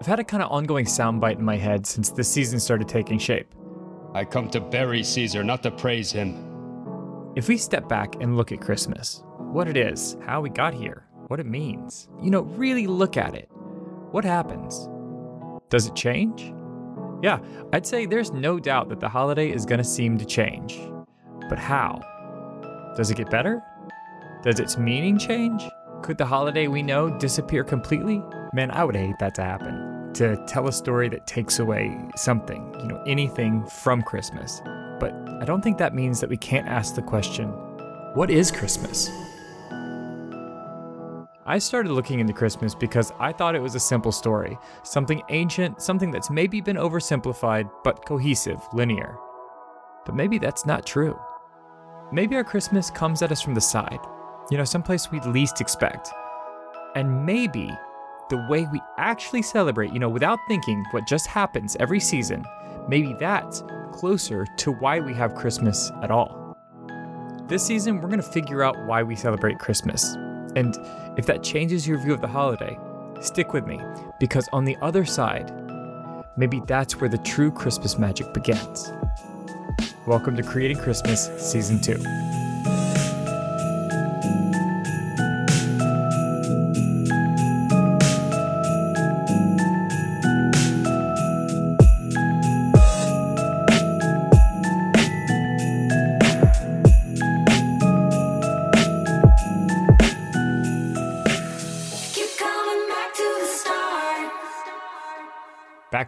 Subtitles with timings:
[0.00, 3.18] I've had a kind of ongoing soundbite in my head since this season started taking
[3.18, 3.52] shape.
[4.14, 7.32] I come to bury Caesar, not to praise him.
[7.34, 11.04] If we step back and look at Christmas, what it is, how we got here,
[11.26, 13.48] what it means, you know, really look at it,
[14.12, 14.88] what happens?
[15.68, 16.54] Does it change?
[17.20, 17.40] Yeah,
[17.72, 20.80] I'd say there's no doubt that the holiday is going to seem to change.
[21.48, 22.00] But how?
[22.96, 23.60] Does it get better?
[24.44, 25.64] Does its meaning change?
[26.02, 28.22] Could the holiday we know disappear completely?
[28.52, 29.87] Man, I would hate that to happen.
[30.18, 34.60] To tell a story that takes away something, you know, anything from Christmas.
[34.98, 37.50] But I don't think that means that we can't ask the question
[38.14, 39.08] what is Christmas?
[41.46, 45.80] I started looking into Christmas because I thought it was a simple story, something ancient,
[45.80, 49.16] something that's maybe been oversimplified, but cohesive, linear.
[50.04, 51.16] But maybe that's not true.
[52.10, 54.00] Maybe our Christmas comes at us from the side,
[54.50, 56.10] you know, someplace we'd least expect.
[56.96, 57.70] And maybe
[58.28, 62.44] the way we actually celebrate, you know, without thinking what just happens every season,
[62.88, 63.62] maybe that's
[63.92, 66.56] closer to why we have Christmas at all.
[67.46, 70.16] This season, we're going to figure out why we celebrate Christmas
[70.56, 70.76] and
[71.16, 72.78] if that changes your view of the holiday,
[73.20, 73.80] stick with me,
[74.18, 75.52] because on the other side,
[76.36, 78.92] maybe that's where the true Christmas magic begins.
[80.06, 82.37] Welcome to Creating Christmas Season 2.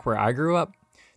[0.00, 0.72] Back where I grew up,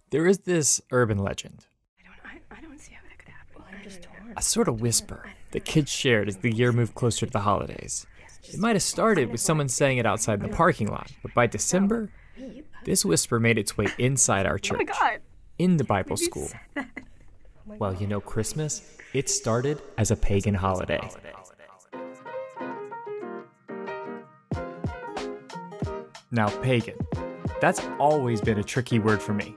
[0.10, 1.68] there is this urban legend.
[1.98, 3.56] I don't, I, I don't see how that could happen.
[3.56, 4.34] Well, I'm just torn.
[4.36, 8.06] A sort of whisper that kids shared as the year moved closer to the holidays.
[8.44, 11.48] It might have started with someone saying it outside in the parking lot, but by
[11.48, 12.10] December,
[12.84, 15.16] this whisper made its way inside our church, oh
[15.60, 16.50] in the Bible school.
[16.76, 16.84] Oh
[17.66, 21.00] well, you know, Christmas, it started as a pagan holiday.
[26.32, 26.98] Now, pagan.
[27.62, 29.56] That's always been a tricky word for me.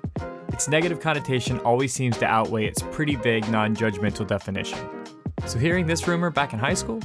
[0.49, 4.79] Its negative connotation always seems to outweigh its pretty vague, non judgmental definition.
[5.47, 7.01] So, hearing this rumor back in high school,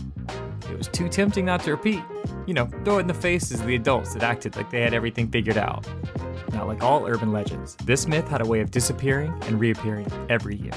[0.70, 2.02] it was too tempting not to repeat.
[2.48, 4.94] You know, throw it in the faces of the adults that acted like they had
[4.94, 5.88] everything figured out.
[6.54, 10.56] Now, like all urban legends, this myth had a way of disappearing and reappearing every
[10.56, 10.74] year.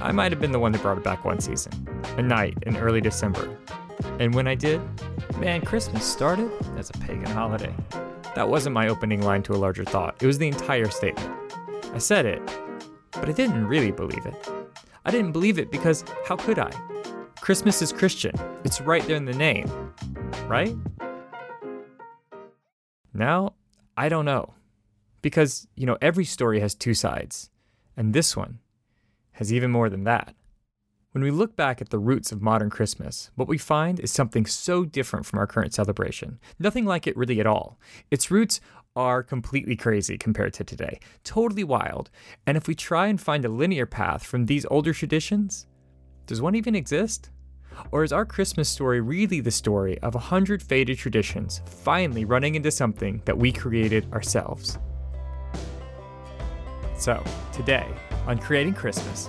[0.00, 1.72] I might have been the one that brought it back one season,
[2.16, 3.56] a night in early December.
[4.18, 4.80] And when I did,
[5.38, 7.74] man, Christmas started as a pagan holiday.
[8.34, 11.30] That wasn't my opening line to a larger thought, it was the entire statement.
[11.92, 12.40] I said it,
[13.12, 14.48] but I didn't really believe it.
[15.04, 16.70] I didn't believe it because how could I?
[17.40, 18.34] Christmas is Christian,
[18.64, 19.70] it's right there in the name,
[20.46, 20.74] right?
[23.12, 23.54] Now,
[23.96, 24.54] I don't know.
[25.20, 27.50] Because, you know, every story has two sides,
[27.96, 28.58] and this one
[29.32, 30.34] has even more than that.
[31.12, 34.46] When we look back at the roots of modern Christmas, what we find is something
[34.46, 36.40] so different from our current celebration.
[36.58, 37.78] Nothing like it really at all.
[38.10, 38.62] Its roots
[38.96, 42.08] are completely crazy compared to today, totally wild.
[42.46, 45.66] And if we try and find a linear path from these older traditions,
[46.24, 47.28] does one even exist?
[47.90, 52.54] Or is our Christmas story really the story of a hundred faded traditions finally running
[52.54, 54.78] into something that we created ourselves?
[56.96, 57.22] So,
[57.52, 57.86] today,
[58.26, 59.28] on Creating Christmas,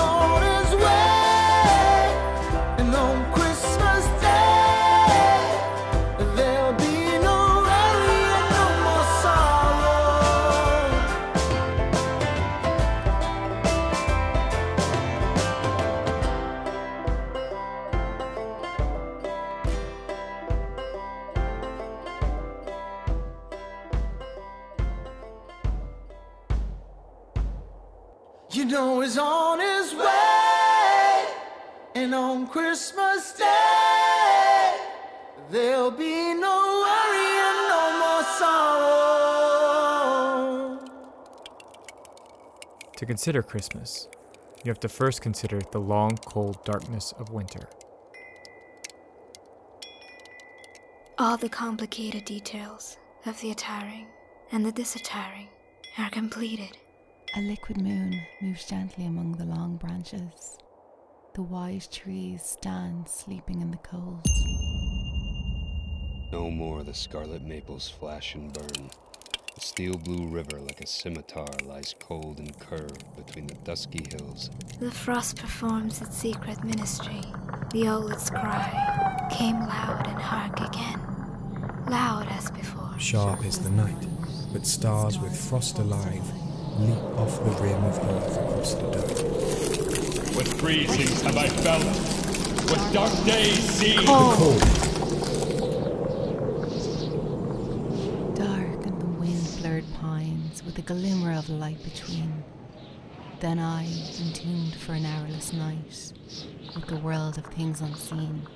[43.11, 44.07] consider Christmas,
[44.63, 47.67] you have to first consider the long, cold darkness of winter.
[51.17, 54.07] All the complicated details of the attiring
[54.53, 55.49] and the disattiring
[55.97, 56.77] are completed.
[57.35, 60.57] A liquid moon moves gently among the long branches.
[61.33, 64.25] The wise trees stand sleeping in the cold.
[66.31, 68.89] No more the scarlet maples flash and burn.
[69.61, 74.49] The steel blue river, like a scimitar, lies cold and curved between the dusky hills.
[74.79, 77.21] The frost performs its secret ministry.
[77.71, 80.99] The owlet's cry came loud and hark again,
[81.87, 82.97] loud as before.
[82.97, 84.07] Sharp is the night,
[84.51, 86.25] but stars with frost alive
[86.79, 90.35] leap off the rim of earth across the dirt.
[90.35, 91.83] What freezings have I felt?
[92.69, 93.97] What dark days seen?
[93.97, 94.59] The cold,
[98.35, 99.85] Dark and the wind blurred
[100.61, 102.43] pines with a glimmer of light between.
[103.39, 103.87] Then I,
[104.19, 106.13] entombed for an hourless night
[106.75, 108.47] with the world of things unseen.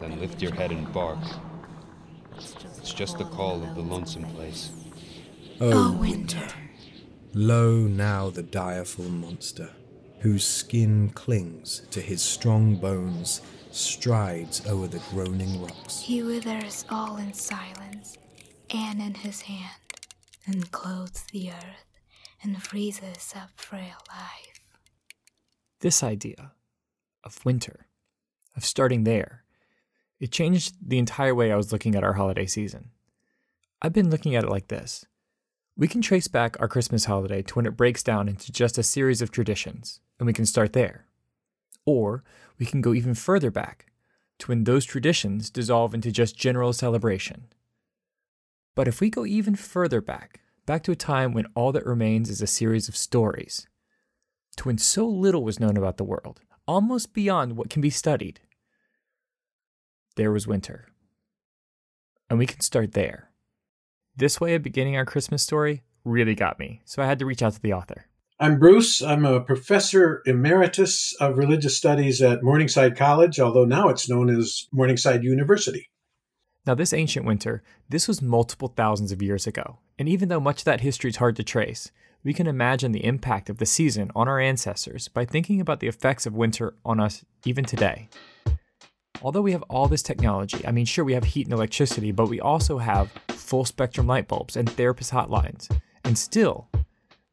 [0.00, 1.18] Then lift your head and bark.
[2.36, 4.70] It's just, It's just the call of the lonesome place.
[5.60, 6.48] Oh, oh winter.
[7.34, 9.70] Lo now the direful monster,
[10.20, 16.00] whose skin clings to his strong bones, strides over the groaning rocks.
[16.00, 18.16] He withers all in silence,
[18.70, 19.76] and in his hand,
[20.48, 22.00] and clothes the earth,
[22.42, 24.60] and freezes up frail life.
[25.80, 26.52] This idea
[27.22, 27.86] of winter,
[28.56, 29.44] of starting there,
[30.18, 32.90] it changed the entire way I was looking at our holiday season.
[33.82, 35.04] I've been looking at it like this.
[35.76, 38.82] We can trace back our Christmas holiday to when it breaks down into just a
[38.82, 41.04] series of traditions, and we can start there.
[41.84, 42.24] Or
[42.58, 43.92] we can go even further back
[44.38, 47.48] to when those traditions dissolve into just general celebration.
[48.78, 52.30] But if we go even further back, back to a time when all that remains
[52.30, 53.66] is a series of stories,
[54.56, 58.38] to when so little was known about the world, almost beyond what can be studied,
[60.14, 60.86] there was winter.
[62.30, 63.32] And we can start there.
[64.14, 67.42] This way of beginning our Christmas story really got me, so I had to reach
[67.42, 68.06] out to the author.
[68.38, 69.02] I'm Bruce.
[69.02, 74.68] I'm a professor emeritus of religious studies at Morningside College, although now it's known as
[74.70, 75.88] Morningside University.
[76.68, 80.60] Now, this ancient winter, this was multiple thousands of years ago, and even though much
[80.60, 81.90] of that history is hard to trace,
[82.22, 85.86] we can imagine the impact of the season on our ancestors by thinking about the
[85.86, 88.10] effects of winter on us even today.
[89.22, 92.28] Although we have all this technology, I mean, sure, we have heat and electricity, but
[92.28, 95.74] we also have full spectrum light bulbs and therapist hotlines,
[96.04, 96.68] and still,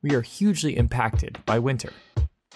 [0.01, 1.91] we are hugely impacted by winter.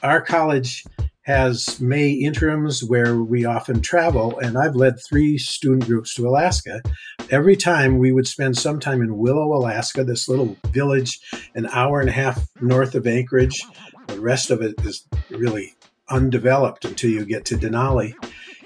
[0.01, 0.85] Our college
[1.23, 6.81] has May interims where we often travel, and I've led three student groups to Alaska.
[7.29, 11.19] Every time we would spend some time in Willow, Alaska, this little village
[11.53, 13.61] an hour and a half north of Anchorage.
[14.07, 15.75] The rest of it is really
[16.09, 18.13] undeveloped until you get to Denali.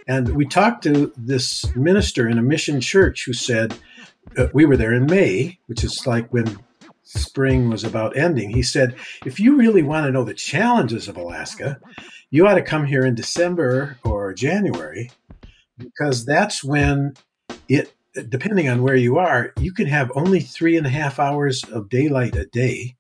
[0.08, 3.78] And we talked to this minister in a mission church who said,
[4.38, 6.58] uh, we were there in May, which is like when
[7.14, 8.50] spring was about ending.
[8.50, 8.96] He said,
[9.26, 11.80] if you really want to know the challenges of Alaska,
[12.30, 15.12] you ought to come here in December or January
[15.78, 17.14] because that's when
[17.68, 17.94] it,
[18.30, 21.90] depending on where you are, you can have only three and a half hours of
[21.90, 22.96] daylight a day.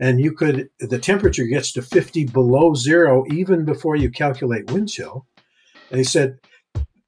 [0.00, 4.88] And you could, the temperature gets to 50 below zero even before you calculate wind
[4.88, 5.26] chill.
[5.90, 6.38] And he said,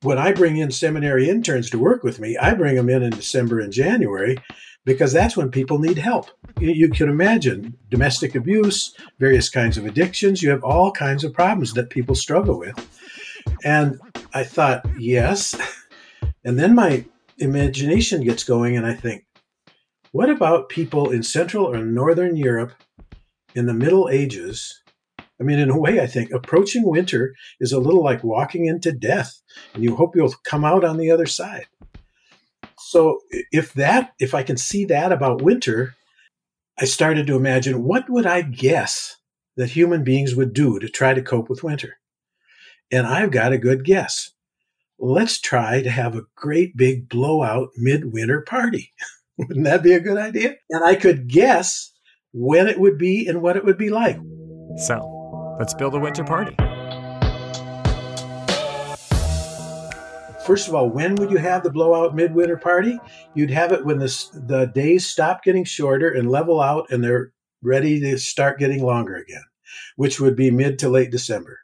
[0.02, 3.10] when I bring in seminary interns to work with me, I bring them in in
[3.10, 4.36] December and January
[4.84, 6.30] because that's when people need help.
[6.58, 10.42] You, can imagine domestic abuse, various kinds of addictions.
[10.42, 12.76] You have all kinds of problems that people struggle with.
[13.64, 14.00] And
[14.34, 15.54] I thought, yes.
[16.42, 17.04] And then my
[17.36, 19.26] imagination gets going, and I think,
[20.12, 22.72] what about people in Central or Northern Europe
[23.54, 24.82] in the Middle Ages?
[25.40, 28.92] I mean, in a way, I think approaching winter is a little like walking into
[28.92, 29.40] death,
[29.74, 31.66] and you hope you'll come out on the other side.
[32.90, 33.20] So,
[33.52, 35.94] if that, if I can see that about winter,
[36.76, 39.16] I started to imagine what would I guess
[39.56, 41.98] that human beings would do to try to cope with winter.
[42.90, 44.32] And I've got a good guess.
[44.98, 48.92] Let's try to have a great big blowout midwinter party.
[49.38, 50.56] Wouldn't that be a good idea?
[50.68, 51.92] And I could guess
[52.32, 54.18] when it would be and what it would be like.
[54.78, 56.56] So, let's build a winter party.
[60.50, 62.98] First of all, when would you have the blowout midwinter party?
[63.36, 67.32] You'd have it when the, the days stop getting shorter and level out and they're
[67.62, 69.44] ready to start getting longer again,
[69.94, 71.60] which would be mid to late December.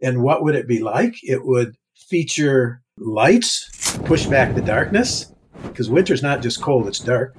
[0.00, 1.16] And what would it be like?
[1.24, 7.34] It would feature lights, push back the darkness, because winter's not just cold, it's dark.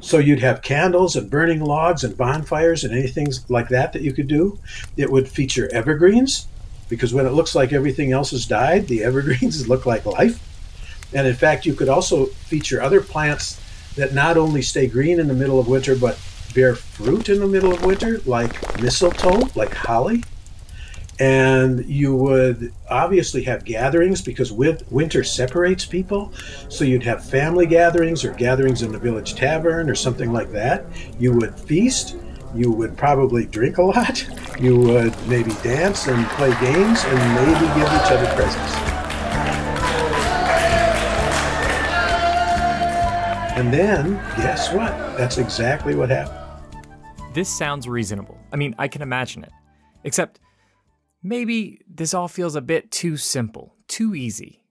[0.00, 4.12] So you'd have candles and burning logs and bonfires and anything like that that you
[4.12, 4.58] could do.
[4.96, 6.48] It would feature evergreens,
[6.88, 10.44] because when it looks like everything else has died, the evergreens look like life.
[11.14, 13.60] And in fact, you could also feature other plants
[13.96, 16.18] that not only stay green in the middle of winter, but
[16.54, 20.22] bear fruit in the middle of winter, like mistletoe, like holly.
[21.20, 26.32] and you would obviously have gatherings because winter separates people.
[26.68, 30.84] So you'd have family gatherings or gatherings in the village tavern or something like that.
[31.18, 32.16] You would feast.
[32.54, 34.26] You would probably drink a lot.
[34.58, 38.74] You would maybe dance and play games and maybe give each other presents.
[43.58, 44.92] And then, guess what?
[45.18, 46.38] That's exactly what happened.
[47.34, 48.38] This sounds reasonable.
[48.52, 49.52] I mean, I can imagine it.
[50.04, 50.40] Except,
[51.22, 54.64] maybe this all feels a bit too simple, too easy.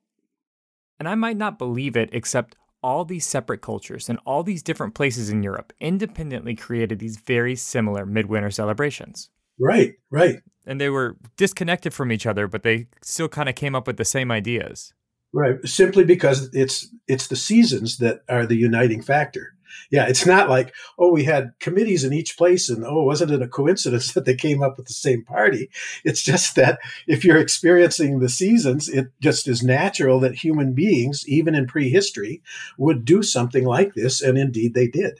[0.99, 2.55] And I might not believe it, except
[2.87, 7.53] all these separate cultures and all these different places in Europe independently created these very
[7.53, 9.29] similar midwinter celebrations.
[9.59, 10.37] Right, right.
[10.65, 13.97] And they were disconnected from each other, but they still kind of came up with
[13.97, 14.93] the same ideas.
[15.33, 19.56] Right, simply because it's it's the seasons that are the uniting factor
[19.89, 23.41] yeah, it's not like, oh, we had committees in each place and oh, wasn't it
[23.41, 25.69] a coincidence that they came up with the same party?
[26.03, 31.27] It's just that if you're experiencing the seasons, it just is natural that human beings,
[31.27, 32.41] even in prehistory,
[32.77, 34.21] would do something like this.
[34.21, 35.19] And indeed they did.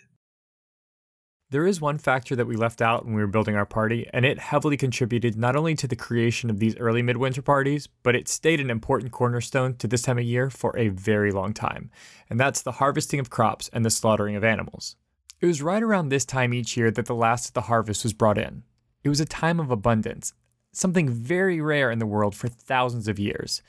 [1.49, 4.25] There is one factor that we left out when we were building our party, and
[4.25, 8.27] it heavily contributed not only to the creation of these early midwinter parties, but it
[8.27, 11.89] stayed an important cornerstone to this time of year for a very long time,
[12.29, 14.97] and that's the harvesting of crops and the slaughtering of animals.
[15.39, 18.11] It was right around this time each year that the last of the harvest was
[18.11, 18.63] brought in.
[19.05, 20.33] It was a time of abundance,
[20.73, 23.61] something very rare in the world for thousands of years.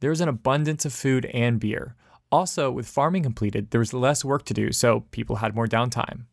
[0.00, 1.94] There was an abundance of food and beer.
[2.32, 6.24] Also, with farming completed, there was less work to do, so people had more downtime.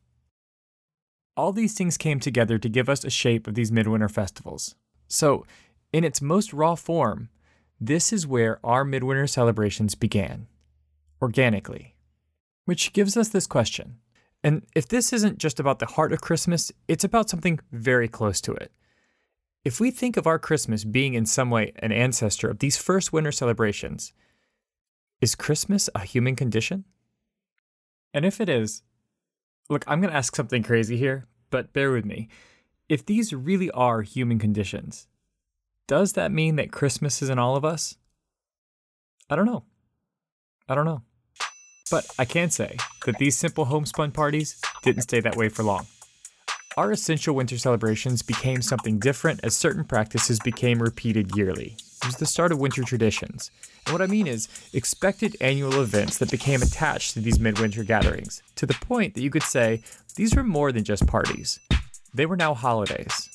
[1.37, 4.75] All these things came together to give us a shape of these midwinter festivals.
[5.07, 5.45] So,
[5.93, 7.29] in its most raw form,
[7.79, 10.47] this is where our midwinter celebrations began
[11.21, 11.95] organically.
[12.65, 13.97] Which gives us this question.
[14.43, 18.41] And if this isn't just about the heart of Christmas, it's about something very close
[18.41, 18.71] to it.
[19.63, 23.13] If we think of our Christmas being in some way an ancestor of these first
[23.13, 24.13] winter celebrations,
[25.21, 26.85] is Christmas a human condition?
[28.13, 28.81] And if it is,
[29.71, 32.27] Look, I'm going to ask something crazy here, but bear with me.
[32.89, 35.07] If these really are human conditions,
[35.87, 37.95] does that mean that Christmas is in all of us?
[39.29, 39.63] I don't know.
[40.67, 41.03] I don't know.
[41.89, 42.75] But I can say
[43.05, 45.87] that these simple homespun parties didn't stay that way for long.
[46.75, 51.77] Our essential winter celebrations became something different as certain practices became repeated yearly.
[52.05, 53.51] Was the start of winter traditions.
[53.85, 58.41] And what I mean is expected annual events that became attached to these midwinter gatherings,
[58.55, 59.83] to the point that you could say
[60.15, 61.59] these were more than just parties.
[62.13, 63.29] They were now holidays.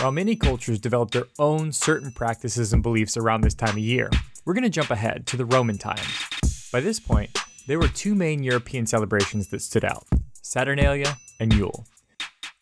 [0.00, 4.10] While many cultures developed their own certain practices and beliefs around this time of year,
[4.44, 6.68] we're going to jump ahead to the Roman times.
[6.72, 10.04] By this point, there were two main European celebrations that stood out
[10.42, 11.86] Saturnalia and Yule.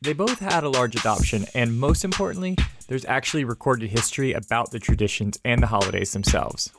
[0.02, 2.56] They both had a large adoption, and most importantly,
[2.88, 6.72] there's actually recorded history about the traditions and the holidays themselves.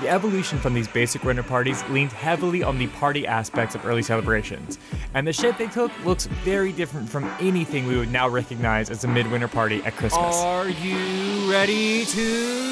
[0.00, 4.02] The evolution from these basic winter parties leaned heavily on the party aspects of early
[4.02, 4.78] celebrations,
[5.12, 9.02] and the shape they took looks very different from anything we would now recognize as
[9.02, 10.36] a midwinter party at Christmas.
[10.36, 12.65] Are you ready to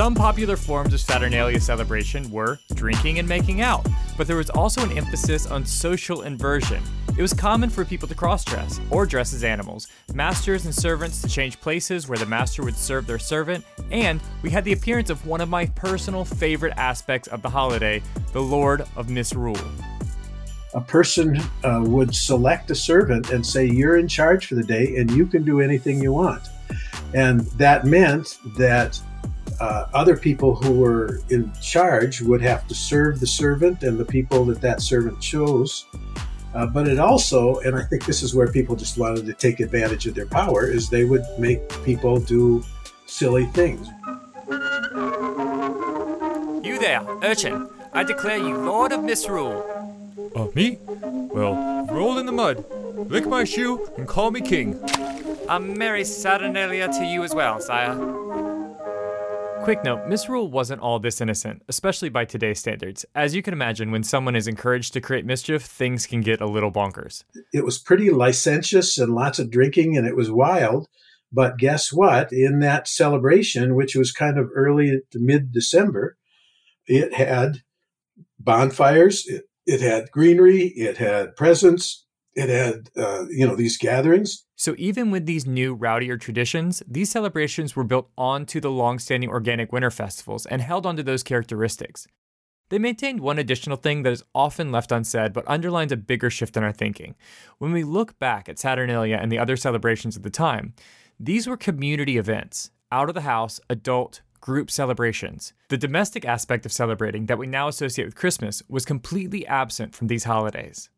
[0.00, 4.82] Some popular forms of Saturnalia celebration were drinking and making out, but there was also
[4.82, 6.82] an emphasis on social inversion.
[7.18, 11.20] It was common for people to cross dress or dress as animals, masters and servants
[11.20, 15.10] to change places where the master would serve their servant, and we had the appearance
[15.10, 18.02] of one of my personal favorite aspects of the holiday
[18.32, 19.60] the Lord of Misrule.
[20.72, 24.96] A person uh, would select a servant and say, You're in charge for the day
[24.96, 26.48] and you can do anything you want.
[27.12, 28.98] And that meant that
[29.60, 34.04] uh, other people who were in charge would have to serve the servant and the
[34.04, 35.86] people that that servant chose.
[36.54, 39.60] Uh, but it also, and I think this is where people just wanted to take
[39.60, 42.64] advantage of their power, is they would make people do
[43.06, 43.86] silly things.
[46.64, 47.68] You there, urchin!
[47.92, 49.62] I declare you Lord of Misrule.
[50.34, 50.78] Uh, me?
[50.86, 52.64] Well, roll in the mud,
[53.10, 54.80] lick my shoe, and call me king.
[55.48, 58.49] A merry Saturnalia to you as well, sire.
[59.62, 63.04] Quick note Misrule wasn't all this innocent, especially by today's standards.
[63.14, 66.46] As you can imagine, when someone is encouraged to create mischief, things can get a
[66.46, 67.24] little bonkers.
[67.52, 70.88] It was pretty licentious and lots of drinking, and it was wild.
[71.30, 72.32] But guess what?
[72.32, 76.16] In that celebration, which was kind of early to mid December,
[76.86, 77.62] it had
[78.38, 84.44] bonfires, it, it had greenery, it had presents, it had uh, you know these gatherings
[84.56, 89.72] so even with these new rowdier traditions these celebrations were built onto the long-standing organic
[89.72, 92.06] winter festivals and held onto those characteristics
[92.70, 96.56] They maintained one additional thing that is often left unsaid but underlines a bigger shift
[96.56, 97.16] in our thinking.
[97.58, 100.74] When we look back at Saturnalia and the other celebrations of the time,
[101.18, 105.52] these were community events, out of the house, adult, group celebrations.
[105.68, 110.06] The domestic aspect of celebrating that we now associate with Christmas was completely absent from
[110.06, 110.88] these holidays.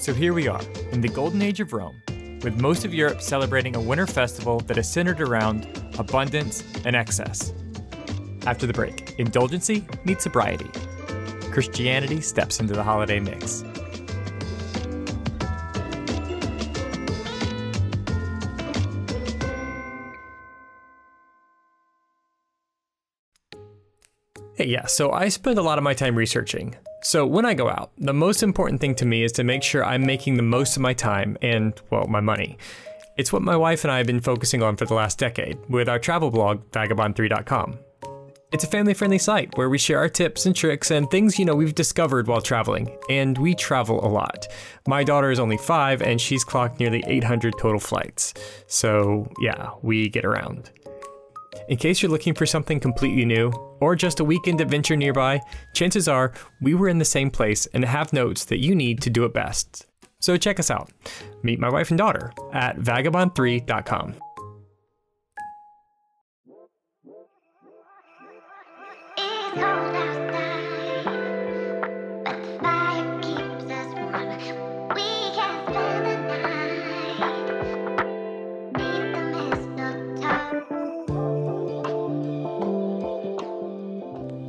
[0.00, 0.62] So here we are,
[0.92, 2.00] in the golden age of Rome,
[2.42, 5.66] with most of Europe celebrating a winter festival that is centered around
[5.98, 7.52] abundance and excess.
[8.46, 10.70] After the break, indulgency meets sobriety.
[11.50, 13.64] Christianity steps into the holiday mix.
[24.54, 26.76] Hey, yeah, so I spend a lot of my time researching.
[27.02, 29.84] So when I go out, the most important thing to me is to make sure
[29.84, 32.58] I'm making the most of my time and, well, my money.
[33.16, 35.88] It's what my wife and I have been focusing on for the last decade with
[35.88, 37.78] our travel blog, vagabond3.com.
[38.50, 41.44] It's a family friendly site where we share our tips and tricks and things, you
[41.44, 42.96] know, we've discovered while traveling.
[43.10, 44.48] And we travel a lot.
[44.86, 48.32] My daughter is only five and she's clocked nearly 800 total flights.
[48.66, 50.70] So, yeah, we get around.
[51.68, 53.50] In case you're looking for something completely new,
[53.80, 55.40] or just a weekend adventure nearby,
[55.74, 59.10] chances are we were in the same place and have notes that you need to
[59.10, 59.86] do it best.
[60.20, 60.90] So check us out.
[61.42, 64.14] Meet my wife and daughter at vagabond3.com.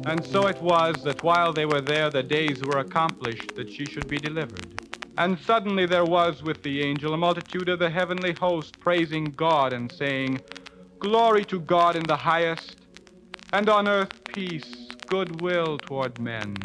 [0.10, 3.86] And so it was that while they were there, the days were accomplished that she
[3.86, 4.66] should be delivered.
[5.20, 9.72] And suddenly there was with the angel a multitude of the heavenly host praising God
[9.72, 10.42] and saying,
[10.98, 12.78] Glory to God in the highest,
[13.54, 16.56] and on earth peace, goodwill toward men.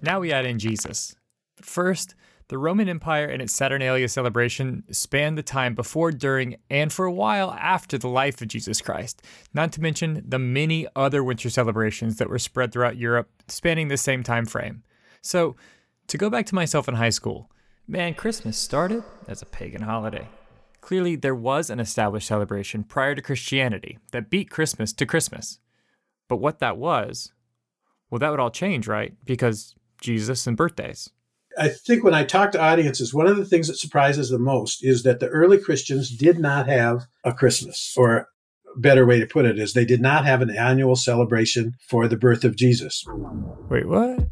[0.00, 1.14] Now we add in Jesus.
[1.60, 2.16] First,
[2.52, 7.12] the Roman Empire and its Saturnalia celebration spanned the time before, during, and for a
[7.12, 9.22] while after the life of Jesus Christ,
[9.54, 13.96] not to mention the many other winter celebrations that were spread throughout Europe spanning the
[13.96, 14.82] same time frame.
[15.22, 15.56] So,
[16.08, 17.50] to go back to myself in high school,
[17.88, 20.28] man, Christmas started as a pagan holiday.
[20.82, 25.58] Clearly, there was an established celebration prior to Christianity that beat Christmas to Christmas.
[26.28, 27.32] But what that was,
[28.10, 29.14] well, that would all change, right?
[29.24, 31.08] Because Jesus and birthdays.
[31.58, 34.84] I think when I talk to audiences, one of the things that surprises the most
[34.84, 38.16] is that the early Christians did not have a Christmas, or
[38.74, 42.08] a better way to put it is they did not have an annual celebration for
[42.08, 43.04] the birth of Jesus.
[43.68, 44.28] Wait, what?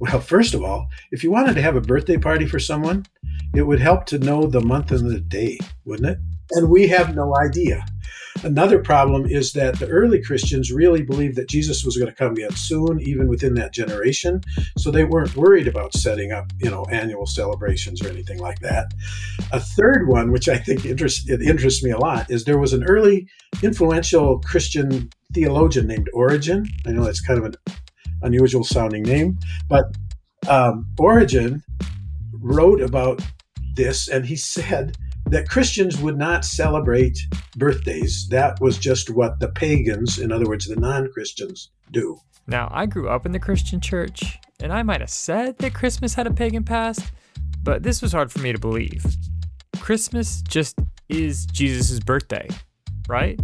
[0.00, 3.06] Well, first of all, if you wanted to have a birthday party for someone,
[3.54, 6.18] it would help to know the month and the day, wouldn't it?
[6.50, 7.84] And we have no idea.
[8.42, 12.32] Another problem is that the early Christians really believed that Jesus was going to come
[12.32, 14.40] again soon, even within that generation.
[14.76, 18.92] So they weren't worried about setting up, you know, annual celebrations or anything like that.
[19.52, 22.72] A third one, which I think interests, it interests me a lot, is there was
[22.72, 23.28] an early
[23.62, 26.66] influential Christian theologian named Origen.
[26.86, 27.54] I know that's kind of an
[28.22, 29.84] unusual sounding name, but
[30.48, 31.62] um, Origen
[32.32, 33.20] wrote about
[33.76, 34.96] this and he said
[35.34, 37.18] that Christians would not celebrate
[37.56, 38.28] birthdays.
[38.28, 42.18] That was just what the pagans, in other words, the non Christians, do.
[42.46, 46.14] Now, I grew up in the Christian church, and I might have said that Christmas
[46.14, 47.10] had a pagan past,
[47.64, 49.04] but this was hard for me to believe.
[49.80, 52.48] Christmas just is Jesus' birthday,
[53.08, 53.40] right?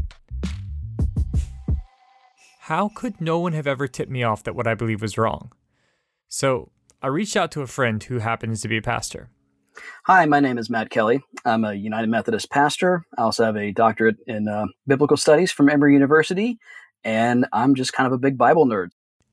[2.61, 5.50] How could no one have ever tipped me off that what I believe was wrong?
[6.29, 6.70] So
[7.03, 9.29] I reached out to a friend who happens to be a pastor.
[10.06, 11.22] Hi, my name is Matt Kelly.
[11.44, 13.04] I'm a United Methodist pastor.
[13.18, 16.58] I also have a doctorate in uh, biblical studies from Emory University,
[17.04, 18.88] and I'm just kind of a big Bible nerd.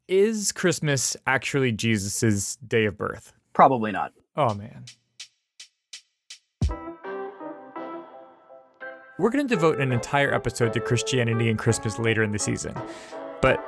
[0.08, 3.34] Is Christmas actually Jesus' day of birth?
[3.54, 4.14] Probably not.
[4.36, 4.86] Oh, man.
[9.20, 12.76] We're going to devote an entire episode to Christianity and Christmas later in the season.
[13.42, 13.64] But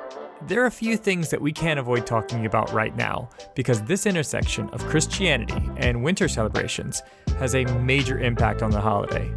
[0.47, 4.05] there are a few things that we can't avoid talking about right now because this
[4.05, 7.01] intersection of Christianity and winter celebrations
[7.37, 9.31] has a major impact on the holiday,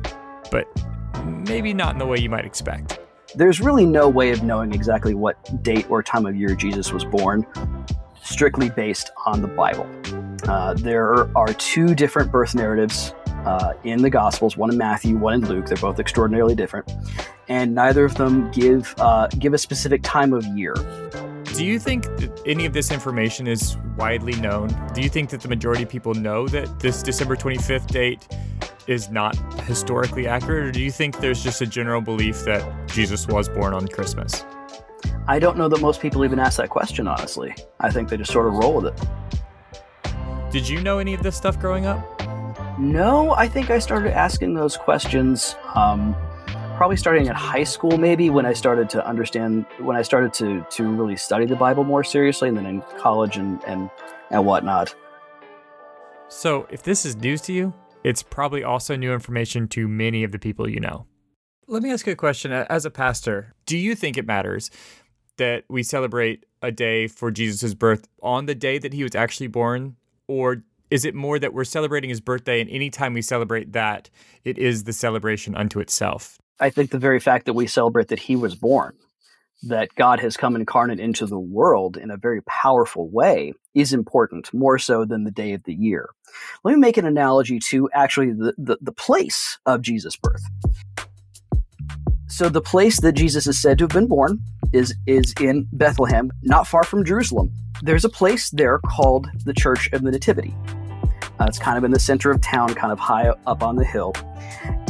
[0.51, 0.67] but
[1.25, 3.01] maybe not in the way you might expect.
[3.35, 7.05] There's really no way of knowing exactly what date or time of year Jesus was
[7.05, 7.47] born,
[8.23, 9.89] strictly based on the Bible.
[10.49, 15.35] Uh, there are two different birth narratives uh, in the Gospels, one in Matthew, one
[15.35, 15.67] in Luke.
[15.67, 16.91] They're both extraordinarily different,
[17.49, 20.75] and neither of them give uh, give a specific time of year.
[21.55, 24.69] Do you think that any of this information is widely known?
[24.95, 28.27] Do you think that the majority of people know that this December 25th date
[28.87, 33.27] is not historically accurate, or do you think there's just a general belief that Jesus
[33.29, 34.45] was born on Christmas?
[35.29, 37.55] I don't know that most people even ask that question, honestly.
[37.81, 40.13] I think they just sort of roll with it.
[40.51, 42.32] Did you know any of this stuff growing up?
[42.83, 46.17] No, I think I started asking those questions um,
[46.77, 50.67] probably starting at high school, maybe when I started to understand, when I started to
[50.69, 53.89] to really study the Bible more seriously, and then in college and and
[54.33, 54.97] and whatnot.
[56.27, 60.33] So, if this is news to you, it's probably also new information to many of
[60.33, 61.07] the people you know.
[61.69, 62.51] Let me ask you a question.
[62.51, 64.73] As a pastor, do you think it matters
[65.37, 69.47] that we celebrate a day for Jesus' birth on the day that he was actually
[69.47, 69.95] born?
[70.27, 74.11] Or is it more that we're celebrating his birthday and anytime we celebrate that,
[74.45, 76.39] it is the celebration unto itself?
[76.61, 78.95] I think the very fact that we celebrate that he was born,
[79.63, 84.53] that God has come incarnate into the world in a very powerful way, is important,
[84.53, 86.11] more so than the day of the year.
[86.63, 90.43] Let me make an analogy to actually the, the, the place of Jesus' birth.
[92.29, 94.41] So the place that Jesus is said to have been born
[94.75, 97.51] is is in Bethlehem, not far from Jerusalem.
[97.81, 100.55] There's a place there called the Church of the Nativity.
[101.41, 103.85] Uh, it's kind of in the center of town, kind of high up on the
[103.85, 104.15] hill.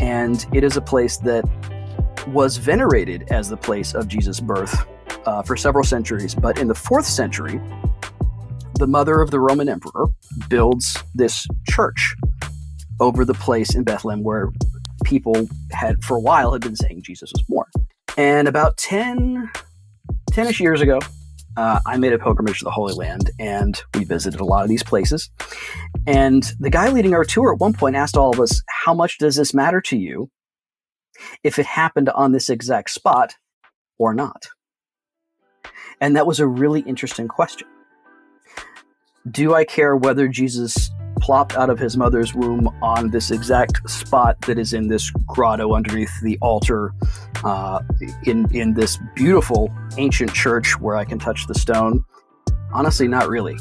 [0.00, 1.44] And it is a place that
[2.28, 4.86] was venerated as the place of Jesus' birth
[5.26, 6.34] uh, for several centuries.
[6.34, 7.60] But in the fourth century,
[8.78, 10.06] the mother of the Roman emperor
[10.48, 12.14] builds this church
[13.00, 14.50] over the place in Bethlehem where
[15.04, 17.68] people had, for a while, had been saying Jesus was born.
[18.16, 19.50] And about 10,
[20.32, 21.00] 10-ish years ago,
[21.56, 24.68] uh, I made a pilgrimage to the Holy Land and we visited a lot of
[24.68, 25.30] these places.
[26.06, 29.18] And the guy leading our tour at one point asked all of us, How much
[29.18, 30.30] does this matter to you
[31.44, 33.34] if it happened on this exact spot
[33.98, 34.48] or not?
[36.00, 37.68] And that was a really interesting question.
[39.30, 44.40] Do I care whether Jesus plopped out of his mother's womb on this exact spot
[44.40, 46.92] that is in this grotto underneath the altar
[47.44, 47.80] uh,
[48.24, 52.04] in in this beautiful ancient church where I can touch the stone?
[52.72, 53.56] Honestly, not really.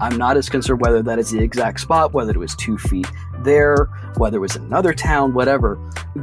[0.00, 3.06] I'm not as concerned whether that is the exact spot, whether it was two feet
[3.40, 5.76] there, whether it was another town, whatever.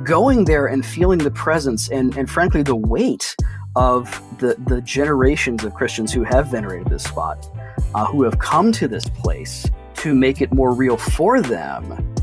[0.04, 3.36] Going there and feeling the presence and, and frankly the weight
[3.76, 7.48] of the, the generations of Christians who have venerated this spot,
[7.96, 12.16] uh, who have come to this place to make it more real for them,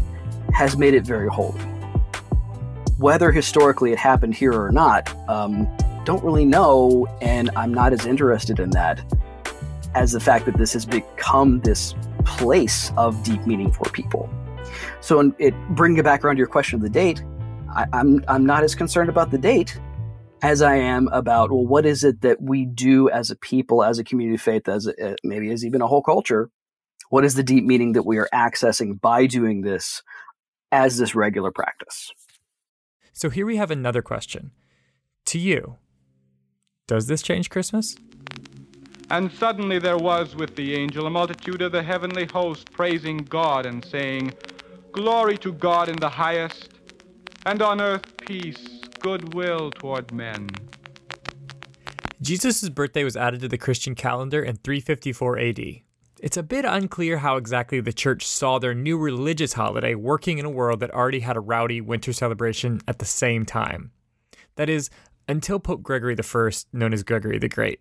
[0.52, 1.60] has made it very holy.
[2.98, 5.66] Whether historically it happened here or not, um,
[6.04, 9.02] don't really know, and I'm not as interested in that
[9.94, 14.30] as the fact that this has become this place of deep meaning for people.
[15.00, 17.22] So, it bringing it back around to your question of the date,
[17.74, 19.78] I, I'm I'm not as concerned about the date
[20.42, 23.98] as I am about well, what is it that we do as a people, as
[23.98, 26.50] a community of faith, as a, eh, maybe as even a whole culture?
[27.10, 30.02] What is the deep meaning that we are accessing by doing this
[30.70, 32.12] as this regular practice?
[33.12, 34.52] So here we have another question
[35.26, 35.76] to you.
[36.86, 37.96] Does this change Christmas?
[39.10, 43.66] And suddenly there was with the angel a multitude of the heavenly host praising God
[43.66, 44.32] and saying,
[44.92, 46.70] Glory to God in the highest,
[47.44, 50.48] and on earth peace, goodwill toward men.
[52.22, 55.58] Jesus' birthday was added to the Christian calendar in 354 AD.
[56.20, 60.44] It's a bit unclear how exactly the church saw their new religious holiday working in
[60.44, 63.90] a world that already had a rowdy winter celebration at the same time.
[64.56, 64.90] That is,
[65.26, 67.80] until Pope Gregory I, known as Gregory the Great.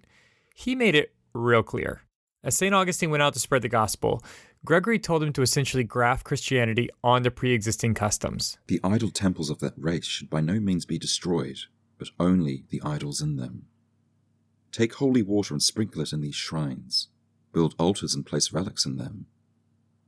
[0.56, 2.04] He made it real clear.
[2.42, 2.74] As St.
[2.74, 4.24] Augustine went out to spread the gospel,
[4.64, 8.58] Gregory told him to essentially graft Christianity on the pre existing customs.
[8.68, 11.60] The idol temples of that race should by no means be destroyed,
[11.98, 13.66] but only the idols in them.
[14.72, 17.10] Take holy water and sprinkle it in these shrines.
[17.52, 19.26] Build altars and place relics in them.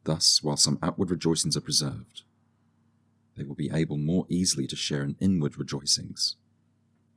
[0.05, 2.23] Thus, while some outward rejoicings are preserved,
[3.35, 6.35] they will be able more easily to share in inward rejoicings.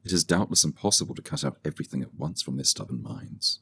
[0.05, 3.61] It is doubtless impossible to cut out everything at once from their stubborn minds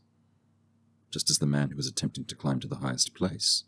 [1.12, 3.64] just as the man who is attempting to climb to the highest place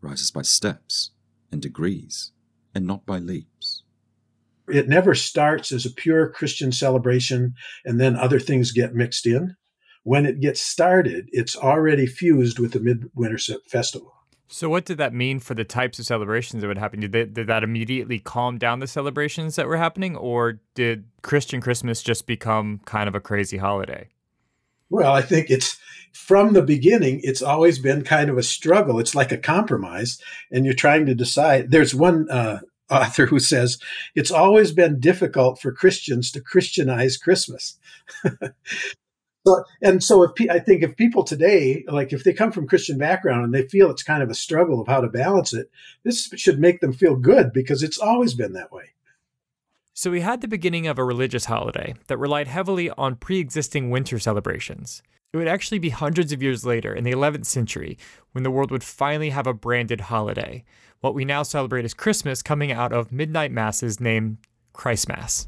[0.00, 1.10] rises by steps
[1.50, 2.32] and degrees
[2.74, 3.84] and not by leaps.
[4.68, 9.56] It never starts as a pure Christian celebration and then other things get mixed in.
[10.02, 14.12] When it gets started, it's already fused with the Midwinter Festival.
[14.48, 17.00] So, what did that mean for the types of celebrations that would happen?
[17.00, 21.62] Did, they, did that immediately calm down the celebrations that were happening, or did Christian
[21.62, 24.10] Christmas just become kind of a crazy holiday?
[24.94, 25.76] Well, I think it's
[26.12, 29.00] from the beginning, it's always been kind of a struggle.
[29.00, 30.20] It's like a compromise,
[30.52, 31.72] and you're trying to decide.
[31.72, 33.78] There's one uh, author who says
[34.14, 37.76] it's always been difficult for Christians to Christianize Christmas.
[39.82, 43.46] and so, if I think if people today, like if they come from Christian background
[43.46, 45.72] and they feel it's kind of a struggle of how to balance it,
[46.04, 48.93] this should make them feel good because it's always been that way.
[49.96, 53.90] So we had the beginning of a religious holiday that relied heavily on pre existing
[53.90, 55.04] winter celebrations.
[55.32, 57.96] It would actually be hundreds of years later, in the 11th century,
[58.32, 60.64] when the world would finally have a branded holiday,
[61.00, 64.38] what we now celebrate as Christmas coming out of midnight masses named
[64.72, 65.46] Christmas.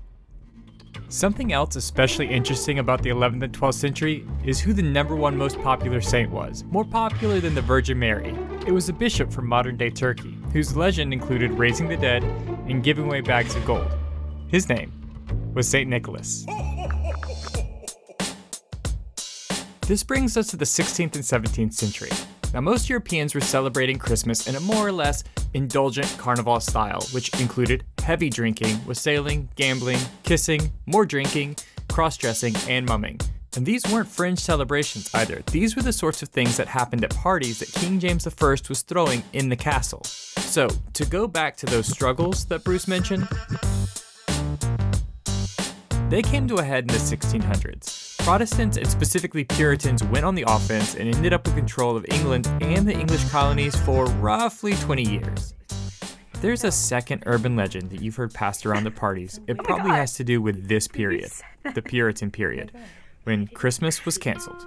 [1.08, 5.36] Something else especially interesting about the 11th and 12th century is who the number one
[5.36, 8.32] most popular saint was, more popular than the Virgin Mary.
[8.64, 12.22] It was a bishop from modern day Turkey, whose legend included raising the dead
[12.68, 13.90] and giving away bags of gold.
[14.48, 14.92] His name
[15.54, 15.88] was St.
[15.88, 16.46] Nicholas.
[19.88, 22.10] This brings us to the 16th and 17th century.
[22.54, 27.28] Now, most Europeans were celebrating Christmas in a more or less indulgent carnival style, which
[27.40, 31.56] included heavy drinking, wassailing, gambling, kissing, more drinking,
[31.88, 33.20] cross dressing, and mumming.
[33.56, 35.42] And these weren't fringe celebrations either.
[35.50, 38.82] These were the sorts of things that happened at parties that King James I was
[38.82, 40.04] throwing in the castle.
[40.04, 43.26] So, to go back to those struggles that Bruce mentioned,
[46.08, 48.18] they came to a head in the 1600s.
[48.18, 52.46] Protestants and specifically Puritans went on the offense and ended up with control of England
[52.60, 55.54] and the English colonies for roughly 20 years.
[56.40, 59.40] There's a second urban legend that you've heard passed around the parties.
[59.46, 61.30] It probably has to do with this period,
[61.74, 62.72] the Puritan period,
[63.24, 64.66] when Christmas was canceled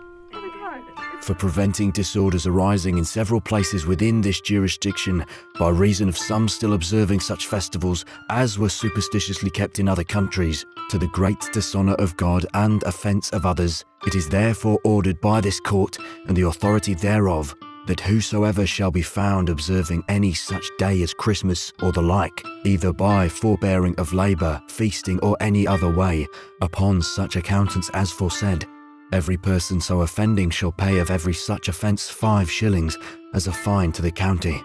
[1.22, 5.26] for preventing disorders arising in several places within this jurisdiction
[5.58, 10.66] by reason of some still observing such festivals as were superstitiously kept in other countries,
[10.90, 15.42] to the great dishonour of God and offence of others, it is therefore ordered by
[15.42, 17.56] this court and the authority thereof
[17.90, 22.94] that whosoever shall be found observing any such day as Christmas or the like, either
[22.94, 26.28] by forbearing of labour, feasting, or any other way,
[26.62, 28.68] upon such accountants as foresaid,
[29.12, 32.98] Every person so offending shall pay of every such offence five shillings
[33.34, 34.62] as a fine to the county.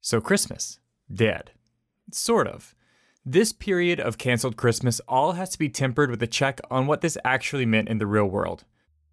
[0.00, 0.78] So, Christmas,
[1.12, 1.50] dead.
[2.12, 2.74] Sort of.
[3.24, 7.00] This period of cancelled Christmas all has to be tempered with a check on what
[7.00, 8.64] this actually meant in the real world.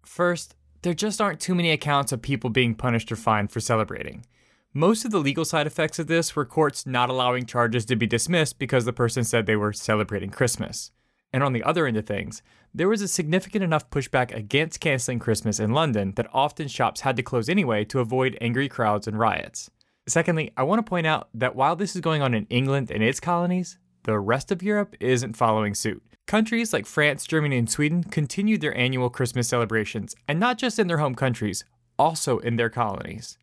[0.04, 4.24] First, there just aren't too many accounts of people being punished or fined for celebrating.
[4.72, 8.06] Most of the legal side effects of this were courts not allowing charges to be
[8.06, 10.92] dismissed because the person said they were celebrating Christmas.
[11.32, 12.42] And on the other end of things,
[12.74, 17.16] there was a significant enough pushback against canceling Christmas in London that often shops had
[17.16, 19.70] to close anyway to avoid angry crowds and riots.
[20.08, 23.02] Secondly, I want to point out that while this is going on in England and
[23.02, 26.02] its colonies, the rest of Europe isn't following suit.
[26.26, 30.86] Countries like France, Germany, and Sweden continued their annual Christmas celebrations, and not just in
[30.86, 31.64] their home countries,
[31.98, 33.36] also in their colonies.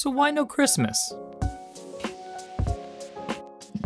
[0.00, 1.14] So why no Christmas?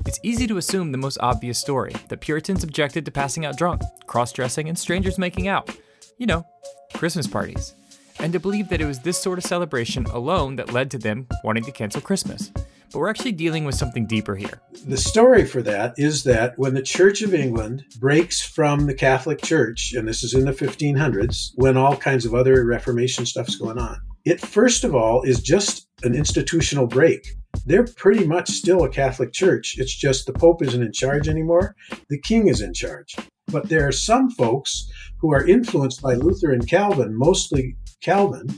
[0.07, 3.83] It's easy to assume the most obvious story that Puritans objected to passing out drunk,
[4.07, 5.71] cross dressing, and strangers making out.
[6.19, 6.47] You know,
[6.95, 7.75] Christmas parties.
[8.19, 11.27] And to believe that it was this sort of celebration alone that led to them
[11.45, 12.51] wanting to cancel Christmas.
[12.93, 14.61] But we're actually dealing with something deeper here.
[14.87, 19.41] The story for that is that when the Church of England breaks from the Catholic
[19.43, 23.79] Church, and this is in the 1500s, when all kinds of other Reformation stuff's going
[23.79, 27.37] on, it first of all is just an institutional break
[27.67, 29.77] they're pretty much still a Catholic church.
[29.79, 31.75] It's just the Pope isn't in charge anymore.
[32.09, 33.17] The King is in charge.
[33.49, 38.49] But there are some folks who are influenced by Luther and Calvin, mostly Calvin,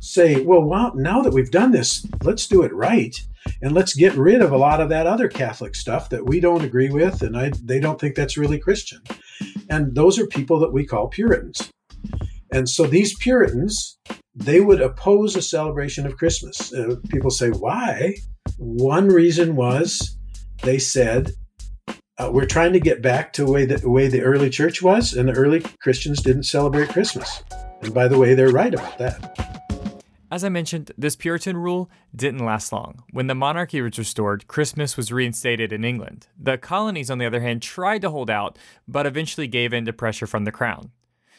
[0.00, 3.16] say, well, now that we've done this, let's do it right.
[3.60, 6.64] And let's get rid of a lot of that other Catholic stuff that we don't
[6.64, 9.00] agree with, and I, they don't think that's really Christian.
[9.68, 11.70] And those are people that we call Puritans.
[12.52, 13.98] And so these Puritans,
[14.34, 16.72] they would oppose a celebration of Christmas.
[16.72, 18.14] Uh, people say, why?
[18.58, 20.16] One reason was
[20.62, 21.32] they said,
[22.18, 25.14] uh, we're trying to get back to the way, the way the early church was,
[25.14, 27.42] and the early Christians didn't celebrate Christmas.
[27.80, 29.62] And by the way, they're right about that.
[30.30, 33.02] As I mentioned, this Puritan rule didn't last long.
[33.10, 36.28] When the monarchy was restored, Christmas was reinstated in England.
[36.38, 39.92] The colonies, on the other hand, tried to hold out, but eventually gave in to
[39.92, 40.90] pressure from the crown.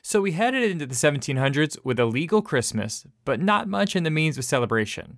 [0.04, 4.12] So we headed into the 1700s with a legal Christmas, but not much in the
[4.12, 5.18] means of celebration.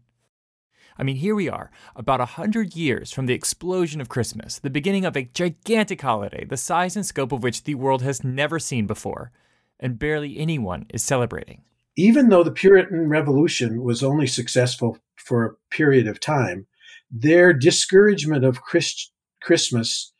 [0.97, 4.69] I mean, here we are, about a hundred years from the explosion of Christmas, the
[4.69, 8.59] beginning of a gigantic holiday, the size and scope of which the world has never
[8.59, 9.31] seen before,
[9.79, 11.63] and barely anyone is celebrating.
[11.97, 16.65] Even though the Puritan Revolution was only successful for a period of time,
[17.11, 20.13] their discouragement of Christ- Christmas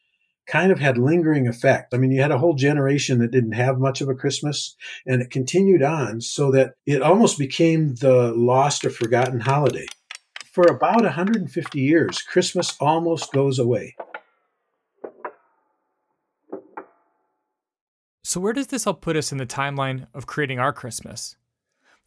[0.46, 1.94] kind of had lingering effect.
[1.94, 5.22] I mean, you had a whole generation that didn't have much of a Christmas, and
[5.22, 9.88] it continued on so that it almost became the lost or forgotten holiday
[10.56, 13.94] for about 150 years, Christmas almost goes away.
[18.24, 21.36] So, where does this all put us in the timeline of creating our Christmas?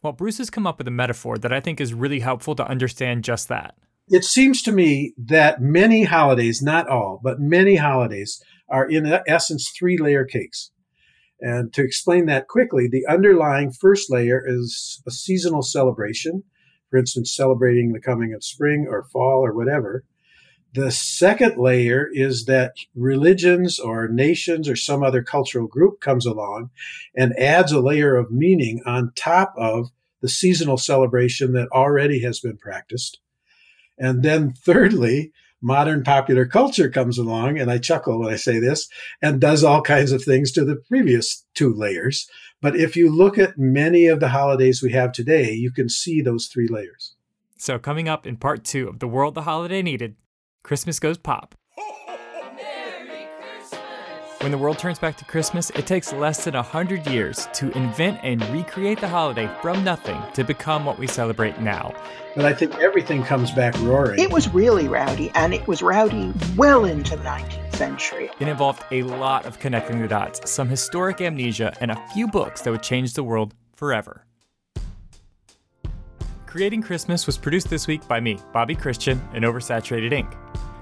[0.01, 2.67] Well, Bruce has come up with a metaphor that I think is really helpful to
[2.67, 3.75] understand just that.
[4.07, 9.71] It seems to me that many holidays, not all, but many holidays, are in essence
[9.77, 10.71] three layer cakes.
[11.39, 16.43] And to explain that quickly, the underlying first layer is a seasonal celebration,
[16.89, 20.03] for instance, celebrating the coming of spring or fall or whatever.
[20.73, 26.69] The second layer is that religions or nations or some other cultural group comes along
[27.15, 29.89] and adds a layer of meaning on top of
[30.21, 33.19] the seasonal celebration that already has been practiced.
[33.97, 38.87] And then thirdly, modern popular culture comes along, and I chuckle when I say this,
[39.21, 42.29] and does all kinds of things to the previous two layers.
[42.61, 46.21] But if you look at many of the holidays we have today, you can see
[46.21, 47.15] those three layers.
[47.57, 50.15] So, coming up in part two of The World the Holiday Needed,
[50.63, 51.55] Christmas Goes Pop.
[54.49, 58.19] When the world turns back to Christmas, it takes less than 100 years to invent
[58.23, 61.93] and recreate the holiday from nothing to become what we celebrate now.
[62.35, 64.19] But I think everything comes back roaring.
[64.19, 68.31] It was really rowdy, and it was rowdy well into the 19th century.
[68.39, 72.61] It involved a lot of connecting the dots, some historic amnesia, and a few books
[72.61, 74.25] that would change the world forever.
[76.47, 80.33] Creating Christmas was produced this week by me, Bobby Christian, and Oversaturated Ink.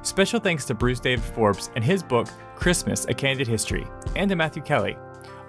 [0.03, 4.35] Special thanks to Bruce David Forbes and his book, Christmas A Candid History, and to
[4.35, 4.97] Matthew Kelly.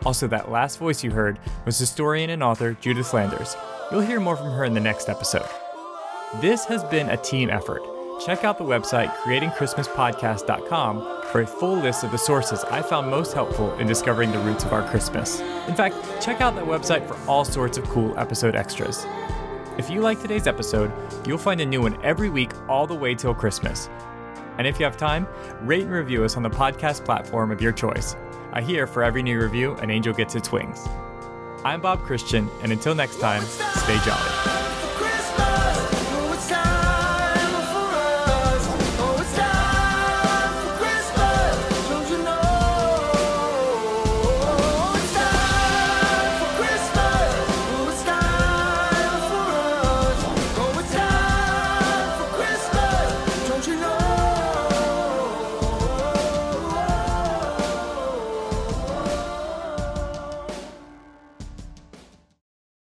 [0.05, 3.57] Also, that last voice you heard was historian and author Judith Flanders.
[3.91, 5.49] You'll hear more from her in the next episode.
[6.41, 7.83] This has been a team effort.
[8.25, 13.33] Check out the website creatingchristmaspodcast.com for a full list of the sources I found most
[13.33, 15.41] helpful in discovering the roots of our Christmas.
[15.69, 19.07] In fact, check out that website for all sorts of cool episode extras.
[19.79, 20.93] If you like today's episode,
[21.27, 23.89] you'll find a new one every week all the way till Christmas.
[24.59, 25.27] And if you have time,
[25.63, 28.17] rate and review us on the podcast platform of your choice.
[28.53, 30.87] I hear for every new review, an angel gets its wings.
[31.65, 34.58] I'm Bob Christian, and until next time, stay jolly.